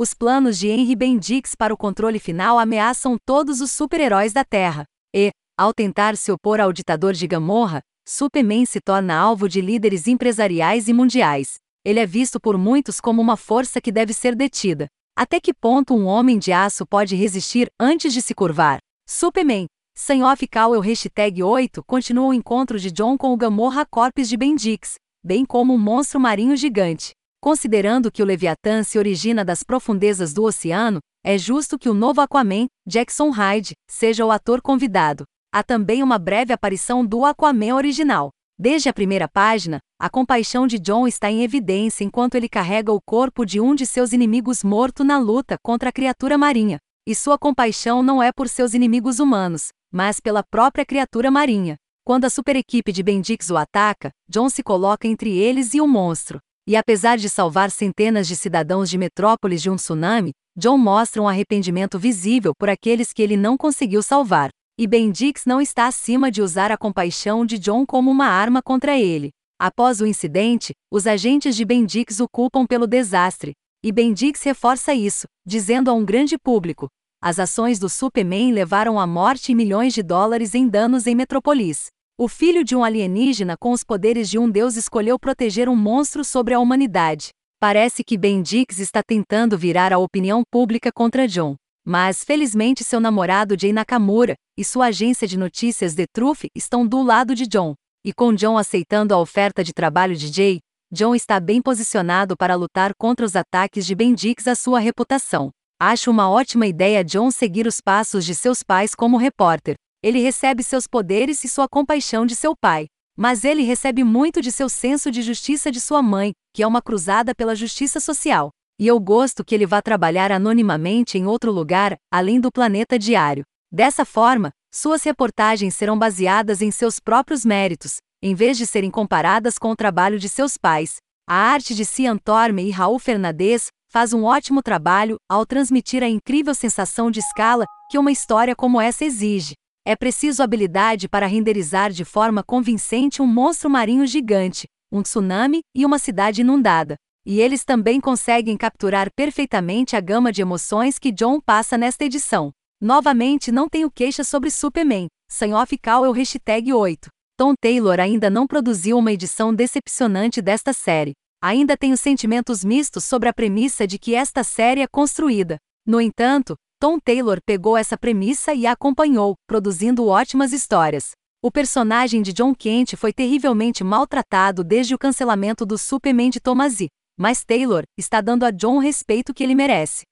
Os 0.00 0.14
planos 0.14 0.56
de 0.56 0.68
Henry 0.68 0.94
Bendix 0.94 1.56
para 1.56 1.74
o 1.74 1.76
controle 1.76 2.20
final 2.20 2.56
ameaçam 2.56 3.16
todos 3.26 3.60
os 3.60 3.72
super-heróis 3.72 4.32
da 4.32 4.44
Terra. 4.44 4.84
E, 5.12 5.32
ao 5.58 5.74
tentar 5.74 6.16
se 6.16 6.30
opor 6.30 6.60
ao 6.60 6.72
ditador 6.72 7.14
de 7.14 7.26
Gamorra, 7.26 7.80
Superman 8.06 8.64
se 8.64 8.80
torna 8.80 9.16
alvo 9.16 9.48
de 9.48 9.60
líderes 9.60 10.06
empresariais 10.06 10.86
e 10.86 10.92
mundiais. 10.92 11.54
Ele 11.84 11.98
é 11.98 12.06
visto 12.06 12.38
por 12.38 12.56
muitos 12.56 13.00
como 13.00 13.20
uma 13.20 13.36
força 13.36 13.80
que 13.80 13.90
deve 13.90 14.12
ser 14.12 14.36
detida. 14.36 14.86
Até 15.18 15.40
que 15.40 15.52
ponto 15.52 15.96
um 15.96 16.06
homem 16.06 16.38
de 16.38 16.52
aço 16.52 16.86
pode 16.86 17.16
resistir 17.16 17.68
antes 17.76 18.12
de 18.12 18.22
se 18.22 18.36
curvar? 18.36 18.78
Superman. 19.04 19.66
Sem 19.96 20.22
off 20.22 20.46
Cowell 20.46 20.80
hashtag 20.80 21.42
8 21.42 21.82
continua 21.82 22.28
o 22.28 22.32
encontro 22.32 22.78
de 22.78 22.92
John 22.92 23.18
com 23.18 23.32
o 23.32 23.36
Gamorra 23.36 23.84
Corpus 23.84 24.28
de 24.28 24.36
Bendix, 24.36 24.94
bem 25.24 25.44
como 25.44 25.74
um 25.74 25.78
monstro 25.78 26.20
marinho 26.20 26.56
gigante. 26.56 27.17
Considerando 27.40 28.10
que 28.10 28.22
o 28.22 28.26
Leviatã 28.26 28.82
se 28.82 28.98
origina 28.98 29.44
das 29.44 29.62
profundezas 29.62 30.32
do 30.32 30.42
oceano, 30.42 30.98
é 31.24 31.38
justo 31.38 31.78
que 31.78 31.88
o 31.88 31.94
novo 31.94 32.20
Aquaman, 32.20 32.66
Jackson 32.86 33.30
Hyde, 33.30 33.74
seja 33.88 34.24
o 34.26 34.30
ator 34.30 34.60
convidado. 34.60 35.24
Há 35.52 35.62
também 35.62 36.02
uma 36.02 36.18
breve 36.18 36.52
aparição 36.52 37.06
do 37.06 37.24
Aquaman 37.24 37.74
original. 37.74 38.30
Desde 38.58 38.88
a 38.88 38.92
primeira 38.92 39.28
página, 39.28 39.78
a 40.00 40.10
compaixão 40.10 40.66
de 40.66 40.80
John 40.80 41.06
está 41.06 41.30
em 41.30 41.44
evidência 41.44 42.02
enquanto 42.02 42.34
ele 42.34 42.48
carrega 42.48 42.92
o 42.92 43.00
corpo 43.00 43.46
de 43.46 43.60
um 43.60 43.72
de 43.72 43.86
seus 43.86 44.12
inimigos 44.12 44.64
morto 44.64 45.04
na 45.04 45.16
luta 45.16 45.56
contra 45.62 45.90
a 45.90 45.92
criatura 45.92 46.36
marinha. 46.36 46.78
E 47.06 47.14
sua 47.14 47.38
compaixão 47.38 48.02
não 48.02 48.20
é 48.20 48.32
por 48.32 48.48
seus 48.48 48.74
inimigos 48.74 49.20
humanos, 49.20 49.68
mas 49.92 50.18
pela 50.18 50.42
própria 50.42 50.84
criatura 50.84 51.30
marinha. 51.30 51.76
Quando 52.04 52.24
a 52.24 52.30
super 52.30 52.56
equipe 52.56 52.90
de 52.90 53.02
Bendix 53.02 53.48
o 53.48 53.56
ataca, 53.56 54.10
John 54.28 54.48
se 54.50 54.62
coloca 54.62 55.06
entre 55.06 55.38
eles 55.38 55.72
e 55.72 55.80
o 55.80 55.86
monstro. 55.86 56.40
E 56.68 56.76
apesar 56.76 57.16
de 57.16 57.30
salvar 57.30 57.70
centenas 57.70 58.28
de 58.28 58.36
cidadãos 58.36 58.90
de 58.90 58.98
Metrópolis 58.98 59.62
de 59.62 59.70
um 59.70 59.76
tsunami, 59.76 60.32
John 60.54 60.76
mostra 60.76 61.22
um 61.22 61.26
arrependimento 61.26 61.98
visível 61.98 62.52
por 62.54 62.68
aqueles 62.68 63.10
que 63.10 63.22
ele 63.22 63.38
não 63.38 63.56
conseguiu 63.56 64.02
salvar. 64.02 64.50
E 64.78 64.86
Bendix 64.86 65.46
não 65.46 65.62
está 65.62 65.86
acima 65.86 66.30
de 66.30 66.42
usar 66.42 66.70
a 66.70 66.76
compaixão 66.76 67.46
de 67.46 67.58
John 67.58 67.86
como 67.86 68.10
uma 68.10 68.26
arma 68.26 68.60
contra 68.60 68.98
ele. 68.98 69.30
Após 69.58 70.02
o 70.02 70.06
incidente, 70.06 70.74
os 70.92 71.06
agentes 71.06 71.56
de 71.56 71.64
Bendix 71.64 72.20
o 72.20 72.28
culpam 72.30 72.66
pelo 72.66 72.86
desastre, 72.86 73.52
e 73.82 73.90
Bendix 73.90 74.42
reforça 74.42 74.92
isso, 74.92 75.26
dizendo 75.46 75.90
a 75.90 75.94
um 75.94 76.04
grande 76.04 76.36
público: 76.36 76.86
as 77.18 77.38
ações 77.38 77.78
do 77.78 77.88
Superman 77.88 78.52
levaram 78.52 79.00
à 79.00 79.06
morte 79.06 79.52
e 79.52 79.54
milhões 79.54 79.94
de 79.94 80.02
dólares 80.02 80.54
em 80.54 80.68
danos 80.68 81.06
em 81.06 81.14
Metrópolis. 81.14 81.86
O 82.20 82.26
filho 82.26 82.64
de 82.64 82.74
um 82.74 82.82
alienígena 82.82 83.56
com 83.56 83.70
os 83.70 83.84
poderes 83.84 84.28
de 84.28 84.40
um 84.40 84.50
deus 84.50 84.74
escolheu 84.74 85.16
proteger 85.20 85.68
um 85.68 85.76
monstro 85.76 86.24
sobre 86.24 86.52
a 86.52 86.58
humanidade. 86.58 87.28
Parece 87.60 88.02
que 88.02 88.18
Bendix 88.18 88.80
está 88.80 89.04
tentando 89.06 89.56
virar 89.56 89.92
a 89.92 89.98
opinião 89.98 90.42
pública 90.50 90.90
contra 90.92 91.28
John. 91.28 91.54
Mas, 91.86 92.24
felizmente, 92.24 92.82
seu 92.82 92.98
namorado 92.98 93.56
Jay 93.56 93.72
Nakamura 93.72 94.34
e 94.58 94.64
sua 94.64 94.86
agência 94.86 95.28
de 95.28 95.38
notícias 95.38 95.94
The 95.94 96.06
Truth 96.12 96.46
estão 96.56 96.84
do 96.84 97.00
lado 97.04 97.36
de 97.36 97.46
John. 97.46 97.74
E 98.04 98.12
com 98.12 98.34
John 98.34 98.58
aceitando 98.58 99.14
a 99.14 99.20
oferta 99.20 99.62
de 99.62 99.72
trabalho 99.72 100.16
de 100.16 100.26
Jay, 100.26 100.58
John 100.90 101.14
está 101.14 101.38
bem 101.38 101.62
posicionado 101.62 102.36
para 102.36 102.56
lutar 102.56 102.94
contra 102.98 103.24
os 103.24 103.36
ataques 103.36 103.86
de 103.86 103.94
Bendix 103.94 104.48
à 104.48 104.56
sua 104.56 104.80
reputação. 104.80 105.50
Acho 105.80 106.10
uma 106.10 106.28
ótima 106.28 106.66
ideia 106.66 107.04
John 107.04 107.30
seguir 107.30 107.68
os 107.68 107.80
passos 107.80 108.24
de 108.24 108.34
seus 108.34 108.64
pais 108.64 108.92
como 108.92 109.16
repórter. 109.16 109.76
Ele 110.02 110.20
recebe 110.20 110.62
seus 110.62 110.86
poderes 110.86 111.42
e 111.42 111.48
sua 111.48 111.68
compaixão 111.68 112.24
de 112.24 112.36
seu 112.36 112.54
pai. 112.56 112.86
Mas 113.16 113.42
ele 113.42 113.62
recebe 113.62 114.04
muito 114.04 114.40
de 114.40 114.52
seu 114.52 114.68
senso 114.68 115.10
de 115.10 115.22
justiça 115.22 115.72
de 115.72 115.80
sua 115.80 116.00
mãe, 116.00 116.32
que 116.54 116.62
é 116.62 116.66
uma 116.66 116.80
cruzada 116.80 117.34
pela 117.34 117.56
justiça 117.56 117.98
social. 117.98 118.50
E 118.78 118.86
eu 118.86 119.00
gosto 119.00 119.44
que 119.44 119.56
ele 119.56 119.66
vá 119.66 119.82
trabalhar 119.82 120.30
anonimamente 120.30 121.18
em 121.18 121.26
outro 121.26 121.50
lugar, 121.50 121.96
além 122.12 122.40
do 122.40 122.52
planeta 122.52 122.96
diário. 122.96 123.42
Dessa 123.72 124.04
forma, 124.04 124.52
suas 124.72 125.02
reportagens 125.02 125.74
serão 125.74 125.98
baseadas 125.98 126.62
em 126.62 126.70
seus 126.70 127.00
próprios 127.00 127.44
méritos, 127.44 127.96
em 128.22 128.36
vez 128.36 128.56
de 128.56 128.66
serem 128.66 128.90
comparadas 128.90 129.58
com 129.58 129.72
o 129.72 129.76
trabalho 129.76 130.16
de 130.16 130.28
seus 130.28 130.56
pais. 130.56 130.98
A 131.28 131.34
arte 131.34 131.74
de 131.74 131.84
Cian 131.84 132.16
Torme 132.16 132.64
e 132.64 132.70
Raul 132.70 133.00
Fernandes 133.00 133.66
faz 133.90 134.12
um 134.12 134.22
ótimo 134.22 134.62
trabalho 134.62 135.16
ao 135.28 135.44
transmitir 135.44 136.04
a 136.04 136.08
incrível 136.08 136.54
sensação 136.54 137.10
de 137.10 137.18
escala 137.18 137.64
que 137.90 137.98
uma 137.98 138.12
história 138.12 138.54
como 138.54 138.80
essa 138.80 139.04
exige. 139.04 139.54
É 139.88 139.96
preciso 139.96 140.42
habilidade 140.42 141.08
para 141.08 141.26
renderizar 141.26 141.90
de 141.90 142.04
forma 142.04 142.42
convincente 142.42 143.22
um 143.22 143.26
monstro 143.26 143.70
marinho 143.70 144.06
gigante, 144.06 144.68
um 144.92 145.00
tsunami 145.00 145.60
e 145.74 145.86
uma 145.86 145.98
cidade 145.98 146.42
inundada. 146.42 146.96
E 147.24 147.40
eles 147.40 147.64
também 147.64 147.98
conseguem 147.98 148.54
capturar 148.54 149.08
perfeitamente 149.16 149.96
a 149.96 150.00
gama 150.00 150.30
de 150.30 150.42
emoções 150.42 150.98
que 150.98 151.10
John 151.10 151.40
passa 151.40 151.78
nesta 151.78 152.04
edição. 152.04 152.50
Novamente 152.78 153.50
não 153.50 153.66
tenho 153.66 153.90
queixa 153.90 154.22
sobre 154.22 154.50
Superman, 154.50 155.06
sem 155.26 155.54
off 155.54 155.78
call 155.78 156.04
eu 156.04 156.12
hashtag 156.12 156.70
8. 156.70 157.08
Tom 157.38 157.54
Taylor 157.58 157.98
ainda 157.98 158.28
não 158.28 158.46
produziu 158.46 158.98
uma 158.98 159.10
edição 159.10 159.54
decepcionante 159.54 160.42
desta 160.42 160.74
série. 160.74 161.14
Ainda 161.42 161.78
tenho 161.78 161.96
sentimentos 161.96 162.62
mistos 162.62 163.04
sobre 163.04 163.30
a 163.30 163.32
premissa 163.32 163.86
de 163.86 163.98
que 163.98 164.14
esta 164.14 164.44
série 164.44 164.82
é 164.82 164.86
construída. 164.86 165.56
No 165.86 165.98
entanto, 165.98 166.56
Tom 166.80 167.00
Taylor 167.00 167.40
pegou 167.44 167.76
essa 167.76 167.98
premissa 167.98 168.54
e 168.54 168.64
a 168.64 168.72
acompanhou, 168.72 169.34
produzindo 169.48 170.06
ótimas 170.06 170.52
histórias. 170.52 171.10
O 171.42 171.50
personagem 171.50 172.22
de 172.22 172.32
John 172.32 172.54
Kent 172.54 172.94
foi 172.94 173.12
terrivelmente 173.12 173.82
maltratado 173.82 174.62
desde 174.62 174.94
o 174.94 174.98
cancelamento 174.98 175.66
do 175.66 175.76
Superman 175.76 176.30
de 176.30 176.40
Thomas 176.40 176.80
E 176.80 176.88
mas 177.20 177.44
Taylor 177.44 177.82
está 177.98 178.20
dando 178.20 178.44
a 178.44 178.52
John 178.52 178.76
o 178.76 178.78
respeito 178.78 179.34
que 179.34 179.42
ele 179.42 179.56
merece. 179.56 180.02